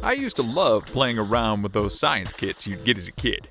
[0.00, 3.48] I used to love playing around with those science kits you'd get as a kid.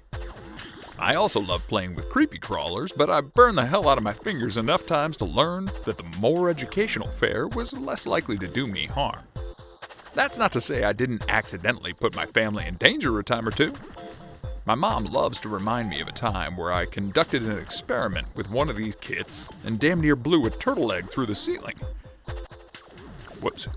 [0.97, 4.13] I also loved playing with creepy crawlers, but I burned the hell out of my
[4.13, 8.65] fingers enough times to learn that the more educational fare was less likely to do
[8.65, 9.23] me harm.
[10.15, 13.51] That's not to say I didn't accidentally put my family in danger a time or
[13.51, 13.73] two.
[14.65, 18.49] My mom loves to remind me of a time where I conducted an experiment with
[18.49, 21.75] one of these kits and damn near blew a turtle egg through the ceiling.
[23.41, 23.67] Whoops.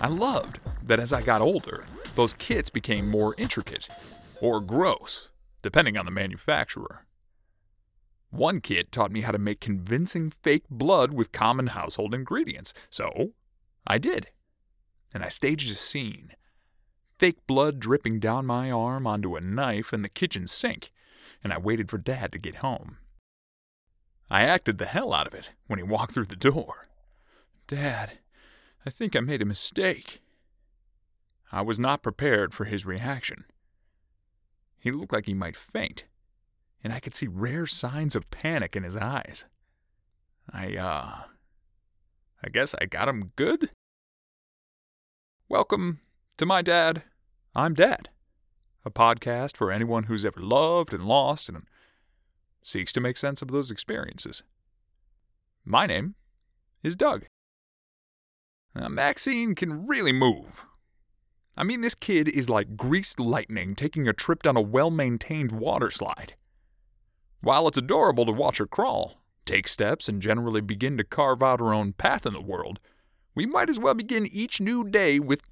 [0.00, 3.88] I loved that as I got older, those kits became more intricate
[4.40, 5.28] or gross,
[5.62, 7.06] depending on the manufacturer.
[8.30, 13.32] One kit taught me how to make convincing fake blood with common household ingredients, so
[13.86, 14.28] I did.
[15.12, 16.32] And I staged a scene
[17.18, 20.90] fake blood dripping down my arm onto a knife in the kitchen sink,
[21.44, 22.96] and I waited for Dad to get home.
[24.28, 26.88] I acted the hell out of it when he walked through the door.
[27.68, 28.18] Dad,
[28.84, 30.20] I think I made a mistake.
[31.54, 33.44] I was not prepared for his reaction.
[34.78, 36.04] He looked like he might faint,
[36.82, 39.44] and I could see rare signs of panic in his eyes.
[40.50, 41.24] I, uh,
[42.42, 43.70] I guess I got him good?
[45.50, 46.00] Welcome
[46.38, 47.02] to my dad
[47.54, 48.08] I'm Dad,
[48.82, 51.64] a podcast for anyone who's ever loved and lost and
[52.62, 54.42] seeks to make sense of those experiences.
[55.66, 56.14] My name
[56.82, 57.26] is Doug.
[58.74, 60.64] Now, Maxine can really move.
[61.56, 65.52] I mean, this kid is like greased lightning taking a trip down a well maintained
[65.52, 66.34] water slide.
[67.40, 71.60] While it's adorable to watch her crawl, take steps, and generally begin to carve out
[71.60, 72.78] her own path in the world,
[73.34, 75.42] we might as well begin each new day with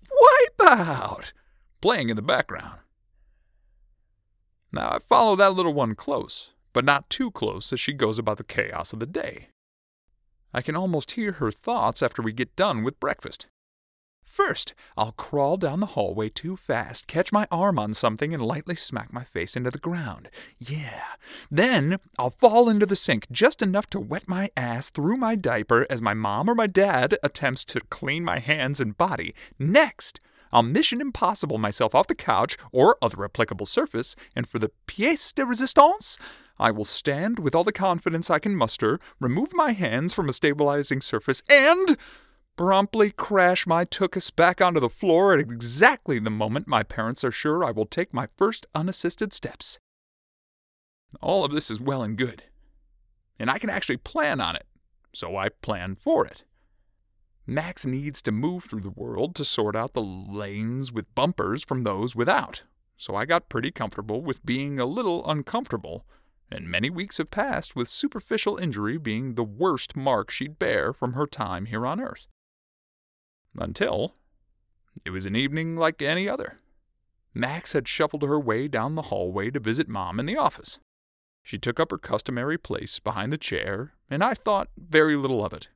[0.61, 1.33] Wipeout!
[1.81, 2.81] playing in the background.
[4.73, 8.39] Now, I follow that little one close, but not too close as she goes about
[8.39, 9.49] the chaos of the day.
[10.53, 13.47] I can almost hear her thoughts after we get done with breakfast.
[14.31, 18.77] First, I'll crawl down the hallway too fast, catch my arm on something, and lightly
[18.77, 20.31] smack my face into the ground.
[20.57, 21.03] Yeah.
[21.51, 25.85] Then, I'll fall into the sink just enough to wet my ass through my diaper
[25.91, 29.35] as my mom or my dad attempts to clean my hands and body.
[29.59, 30.21] Next,
[30.53, 35.35] I'll Mission Impossible myself off the couch or other applicable surface, and for the pièce
[35.35, 36.17] de résistance,
[36.57, 40.33] I will stand with all the confidence I can muster, remove my hands from a
[40.33, 41.97] stabilizing surface, and
[42.57, 47.31] promptly crash my tuchus back onto the floor at exactly the moment my parents are
[47.31, 49.79] sure I will take my first unassisted steps.
[51.21, 52.45] All of this is well and good,
[53.39, 54.67] and I can actually plan on it,
[55.15, 56.45] so I plan for it.
[57.47, 61.83] Max needs to move through the world to sort out the lanes with bumpers from
[61.83, 62.63] those without.
[62.97, 66.05] So I got pretty comfortable with being a little uncomfortable,
[66.53, 71.15] and many weeks have passed with superficial injury being the worst mark she'd bear from
[71.15, 72.27] her time here on Earth.
[73.59, 74.15] Until
[75.05, 76.59] it was an evening like any other.
[77.33, 80.79] Max had shuffled her way down the hallway to visit Mom in the office.
[81.43, 85.53] She took up her customary place behind the chair, and I thought very little of
[85.53, 85.69] it.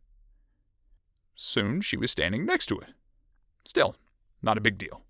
[1.34, 2.90] Soon she was standing next to it.
[3.64, 3.96] Still,
[4.42, 5.02] not a big deal.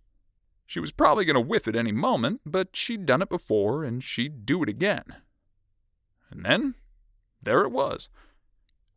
[0.67, 4.03] She was probably going to whiff at any moment, but she'd done it before and
[4.03, 5.05] she'd do it again.
[6.31, 6.75] And then,
[7.43, 8.09] there it was.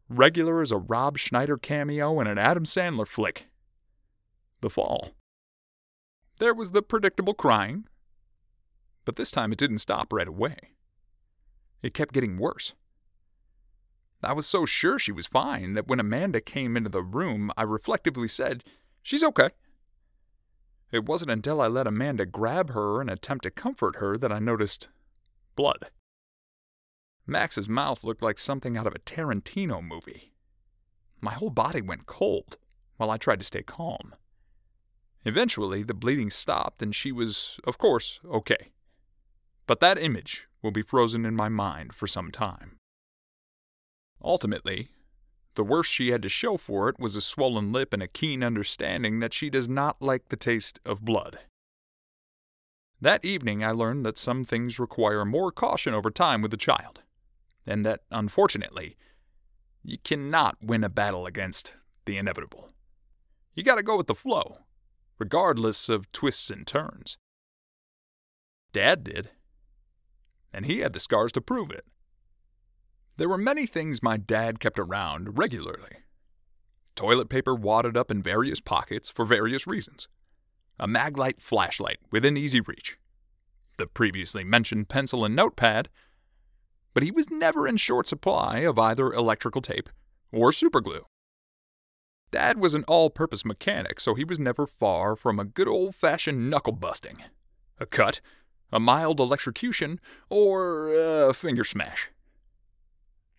[0.10, 3.48] Regular as a Rob Schneider cameo in an Adam Sandler flick.
[4.62, 5.12] The fall.
[6.40, 7.88] There was the predictable crying,
[9.06, 10.56] but this time it didn't stop right away.
[11.82, 12.74] It kept getting worse.
[14.24, 17.64] I was so sure she was fine that when Amanda came into the room, I
[17.64, 18.64] reflectively said,
[19.04, 19.50] She's okay.
[20.92, 24.40] It wasn't until I let Amanda grab her and attempt to comfort her that I
[24.40, 24.90] noticed
[25.56, 25.92] blood.
[27.26, 30.32] Max's mouth looked like something out of a Tarantino movie.
[31.20, 32.58] My whole body went cold
[32.96, 34.16] while I tried to stay calm.
[35.28, 38.72] Eventually, the bleeding stopped and she was, of course, okay.
[39.66, 42.78] But that image will be frozen in my mind for some time.
[44.24, 44.88] Ultimately,
[45.56, 48.42] the worst she had to show for it was a swollen lip and a keen
[48.42, 51.40] understanding that she does not like the taste of blood.
[53.02, 57.02] That evening, I learned that some things require more caution over time with a child,
[57.66, 58.96] and that, unfortunately,
[59.84, 61.76] you cannot win a battle against
[62.06, 62.70] the inevitable.
[63.56, 64.60] You gotta go with the flow,
[65.20, 67.18] regardless of twists and turns.
[68.74, 69.30] Dad did,
[70.54, 71.86] and he had the scars to prove it.
[73.16, 75.98] There were many things my dad kept around regularly.
[76.96, 80.08] Toilet paper wadded up in various pockets for various reasons.
[80.80, 82.98] A Maglite flashlight within easy reach.
[83.78, 85.90] The previously mentioned pencil and notepad.
[86.94, 89.90] But he was never in short supply of either electrical tape
[90.32, 91.04] or superglue.
[92.32, 95.96] Dad was an all purpose mechanic, so he was never far from a good old
[95.96, 97.24] fashioned knuckle busting.
[97.80, 98.20] A cut,
[98.72, 102.12] a mild electrocution, or a finger smash.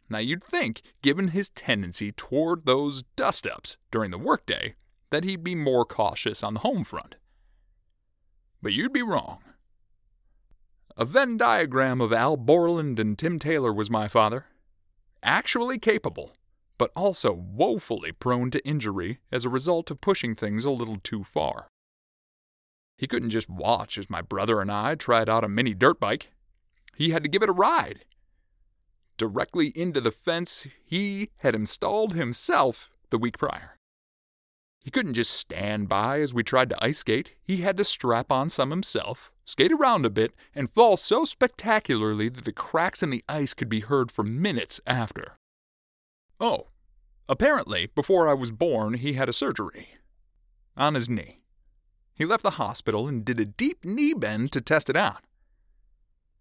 [0.08, 4.74] Now you'd think, given his tendency toward those dust ups during the workday,
[5.10, 7.16] that he'd be more cautious on the home front.
[8.62, 9.40] But you'd be wrong.
[10.96, 14.46] A Venn diagram of Al Borland and Tim Taylor was my father.
[15.22, 16.32] Actually capable,
[16.78, 21.24] but also woefully prone to injury as a result of pushing things a little too
[21.24, 21.68] far.
[22.96, 26.30] He couldn't just watch as my brother and I tried out a mini dirt bike.
[26.96, 28.04] He had to give it a ride.
[29.16, 33.76] Directly into the fence he had installed himself the week prior.
[34.84, 37.34] He couldn't just stand by as we tried to ice skate.
[37.42, 42.28] He had to strap on some himself, skate around a bit, and fall so spectacularly
[42.28, 45.36] that the cracks in the ice could be heard for minutes after.
[46.40, 46.68] Oh,
[47.28, 49.88] apparently, before I was born, he had a surgery.
[50.76, 51.40] On his knee.
[52.14, 55.24] He left the hospital and did a deep knee bend to test it out.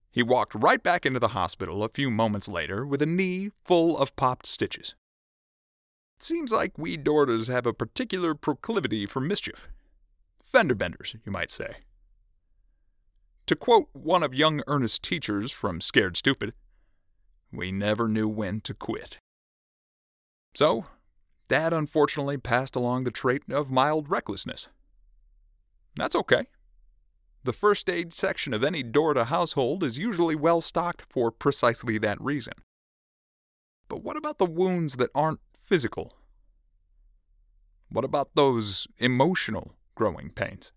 [0.10, 3.98] He walked right back into the hospital a few moments later with a knee full
[3.98, 4.96] of popped stitches.
[6.18, 9.68] It seems like we Dordas have a particular proclivity for mischief.
[10.44, 11.78] Fender benders, you might say.
[13.46, 16.54] To quote one of young Ernest's teachers from Scared Stupid,
[17.52, 19.20] we never knew when to quit.
[20.56, 20.86] So,
[21.48, 24.70] Dad unfortunately passed along the trait of mild recklessness.
[25.96, 26.48] That's okay.
[27.44, 32.20] The first aid section of any Dorda household is usually well stocked for precisely that
[32.20, 32.54] reason.
[33.88, 36.14] But what about the wounds that aren't physical?
[37.90, 40.74] What about those emotional growing pains?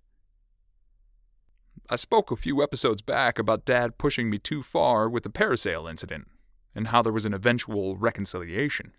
[1.89, 5.91] I spoke a few episodes back about Dad pushing me too far with the parasail
[5.91, 6.29] incident
[6.73, 8.93] and how there was an eventual reconciliation.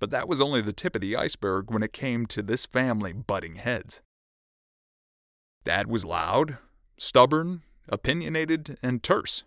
[0.00, 3.12] But that was only the tip of the iceberg when it came to this family
[3.12, 4.00] butting heads.
[5.62, 6.56] Dad was loud,
[6.98, 9.44] stubborn, opinionated, and terse.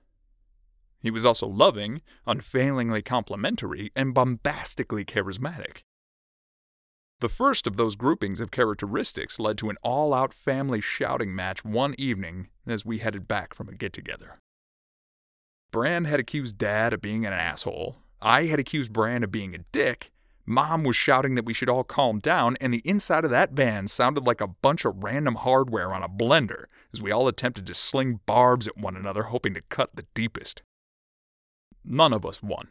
[1.00, 5.80] He was also loving, unfailingly complimentary, and bombastically charismatic.
[7.20, 11.66] The first of those groupings of characteristics led to an all out family shouting match
[11.66, 14.38] one evening as we headed back from a get together.
[15.72, 19.66] Bran had accused Dad of being an asshole, I had accused Bran of being a
[19.74, 20.13] dick,
[20.46, 23.88] Mom was shouting that we should all calm down, and the inside of that van
[23.88, 27.74] sounded like a bunch of random hardware on a blender as we all attempted to
[27.74, 30.62] sling barbs at one another, hoping to cut the deepest.
[31.86, 32.70] None of us won.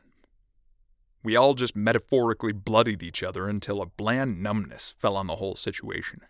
[1.22, 5.56] We all just metaphorically bloodied each other until a bland numbness fell on the whole
[5.56, 6.20] situation.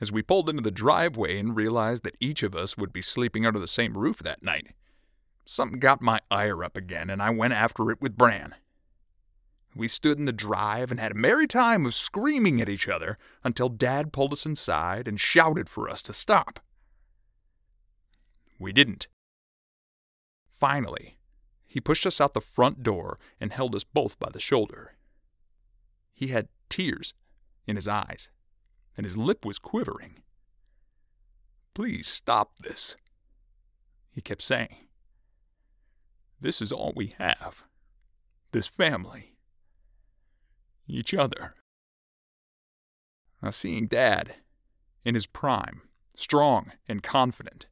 [0.00, 3.46] As we pulled into the driveway and realized that each of us would be sleeping
[3.46, 4.74] under the same roof that night,
[5.46, 8.56] something got my ire up again, and I went after it with Bran.
[9.74, 13.18] We stood in the drive and had a merry time of screaming at each other
[13.42, 16.60] until Dad pulled us inside and shouted for us to stop.
[18.58, 19.08] We didn't.
[20.48, 21.18] Finally,
[21.66, 24.94] he pushed us out the front door and held us both by the shoulder.
[26.14, 27.12] He had tears
[27.66, 28.28] in his eyes,
[28.96, 30.22] and his lip was quivering.
[31.74, 32.96] Please stop this,
[34.12, 34.86] he kept saying.
[36.40, 37.64] This is all we have.
[38.52, 39.33] This family
[40.86, 41.54] each other.
[43.42, 44.36] Now, seeing Dad,
[45.04, 45.82] in his prime,
[46.16, 47.66] strong and confident,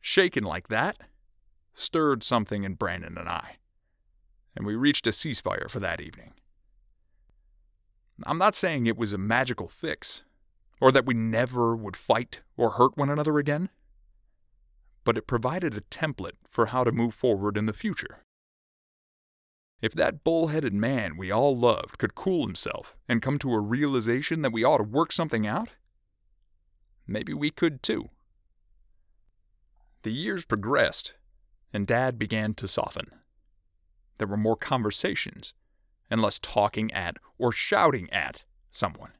[0.00, 0.96] shaken like that,
[1.74, 3.56] stirred something in Brandon and I,
[4.56, 6.32] and we reached a ceasefire for that evening.
[8.24, 10.22] I'm not saying it was a magical fix,
[10.80, 13.68] or that we never would fight or hurt one another again,
[15.04, 18.20] but it provided a template for how to move forward in the future.
[19.80, 24.42] If that bullheaded man we all loved could cool himself and come to a realization
[24.42, 25.68] that we ought to work something out,
[27.06, 28.10] maybe we could too.
[30.02, 31.14] The years progressed,
[31.72, 33.10] and Dad began to soften.
[34.18, 35.52] There were more conversations,
[36.10, 39.12] and less talking at or shouting at someone.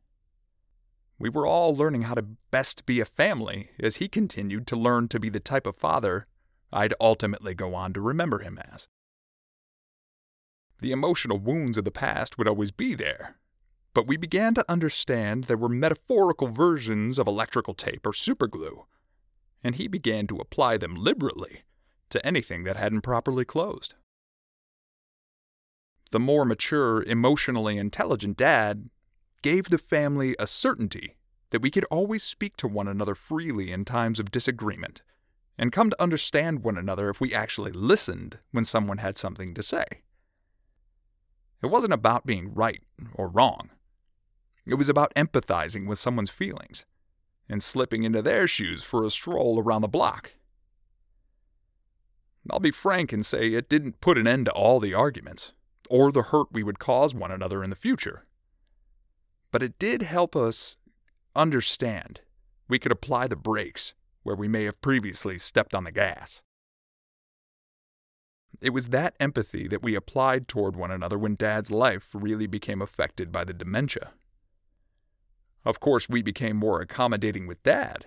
[1.18, 5.08] We were all learning how to best be a family as he continued to learn
[5.08, 6.26] to be the type of father
[6.72, 8.88] I'd ultimately go on to remember him as.
[10.80, 13.37] The emotional wounds of the past would always be there.
[13.95, 18.85] But we began to understand there were metaphorical versions of electrical tape or superglue,
[19.64, 21.62] and he began to apply them liberally
[22.11, 23.95] to anything that hadn't properly closed.
[26.11, 28.90] The more mature, emotionally intelligent dad
[29.42, 31.16] gave the family a certainty
[31.50, 35.02] that we could always speak to one another freely in times of disagreement
[35.59, 39.62] and come to understand one another if we actually listened when someone had something to
[39.62, 39.85] say.
[41.62, 42.82] It wasn't about being right
[43.14, 43.70] or wrong.
[44.66, 46.84] It was about empathizing with someone's feelings
[47.48, 50.32] and slipping into their shoes for a stroll around the block.
[52.50, 55.52] I'll be frank and say it didn't put an end to all the arguments
[55.88, 58.25] or the hurt we would cause one another in the future.
[59.50, 60.76] But it did help us
[61.34, 62.20] understand
[62.68, 66.42] we could apply the brakes where we may have previously stepped on the gas.
[68.60, 72.80] It was that empathy that we applied toward one another when Dad's life really became
[72.80, 74.12] affected by the dementia.
[75.64, 78.06] Of course, we became more accommodating with Dad,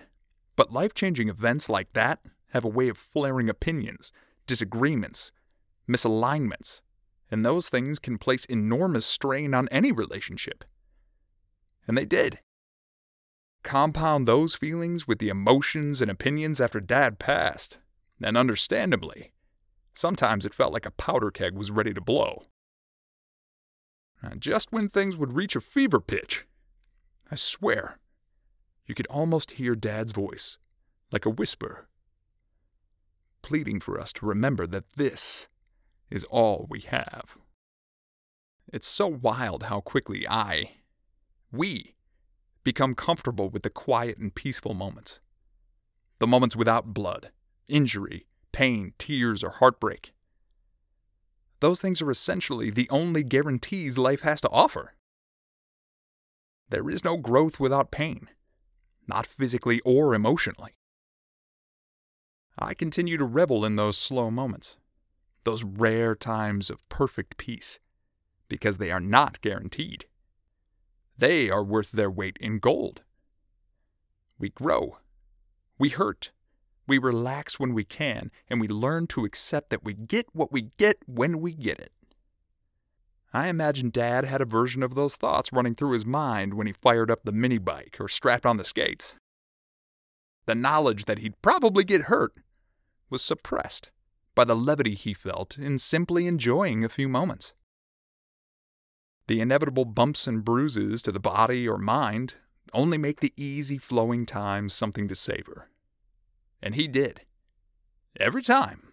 [0.56, 4.12] but life changing events like that have a way of flaring opinions,
[4.46, 5.30] disagreements,
[5.88, 6.80] misalignments,
[7.30, 10.64] and those things can place enormous strain on any relationship.
[11.86, 12.40] And they did.
[13.62, 17.78] Compound those feelings with the emotions and opinions after Dad passed,
[18.22, 19.32] and understandably,
[20.00, 22.44] sometimes it felt like a powder keg was ready to blow.
[24.22, 26.46] And just when things would reach a fever pitch,
[27.30, 27.98] I swear,
[28.86, 30.58] you could almost hear Dad's voice,
[31.12, 31.86] like a whisper,
[33.42, 35.48] pleading for us to remember that this
[36.10, 37.36] is all we have.
[38.72, 40.72] It's so wild how quickly I,
[41.52, 41.94] we,
[42.64, 45.20] become comfortable with the quiet and peaceful moments.
[46.18, 47.30] The moments without blood,
[47.68, 50.12] injury, pain, tears, or heartbreak.
[51.60, 54.94] Those things are essentially the only guarantees life has to offer.
[56.70, 58.28] There is no growth without pain,
[59.06, 60.74] not physically or emotionally.
[62.58, 64.76] I continue to revel in those slow moments,
[65.44, 67.78] those rare times of perfect peace,
[68.48, 70.06] because they are not guaranteed.
[71.16, 73.02] They are worth their weight in gold.
[74.38, 74.98] We grow.
[75.78, 76.30] We hurt.
[76.86, 80.70] We relax when we can, and we learn to accept that we get what we
[80.76, 81.92] get when we get it.
[83.32, 86.72] I imagine Dad had a version of those thoughts running through his mind when he
[86.72, 89.14] fired up the mini bike or strapped on the skates.
[90.46, 92.32] The knowledge that he'd probably get hurt
[93.08, 93.90] was suppressed
[94.34, 97.54] by the levity he felt in simply enjoying a few moments.
[99.28, 102.34] The inevitable bumps and bruises to the body or mind
[102.72, 105.68] only make the easy flowing times something to savor.
[106.62, 107.22] And he did.
[108.18, 108.88] Every time.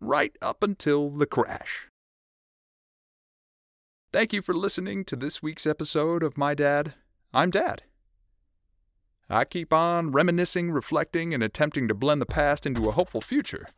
[0.00, 1.88] Right up until the crash.
[4.12, 6.94] Thank you for listening to this week's episode of My Dad,
[7.32, 7.82] I'm Dad.
[9.28, 13.68] I keep on reminiscing, reflecting, and attempting to blend the past into a hopeful future,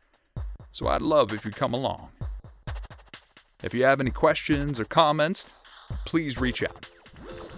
[0.71, 2.09] so I'd love if you'd come along.
[3.63, 5.45] If you have any questions or comments,
[6.05, 6.89] please reach out.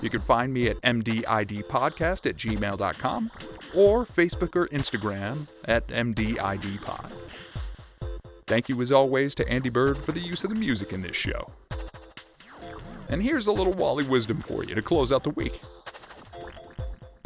[0.01, 3.31] You can find me at mdidpodcast at gmail.com
[3.75, 7.11] or Facebook or Instagram at mdidpod.
[8.47, 11.15] Thank you as always to Andy Bird for the use of the music in this
[11.15, 11.51] show.
[13.09, 15.59] And here's a little Wally wisdom for you to close out the week.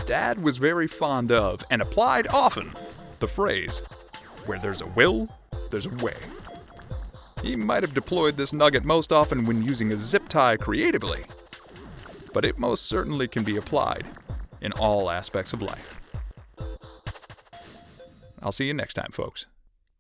[0.06, 2.74] Dad was very fond of and applied often
[3.20, 3.80] the phrase,
[4.46, 5.28] where there's a will,
[5.70, 6.16] there's a way.
[7.44, 11.24] He might have deployed this nugget most often when using a zip tie creatively,
[12.34, 14.06] but it most certainly can be applied
[14.62, 16.00] in all aspects of life.
[18.42, 19.46] I'll see you next time, folks.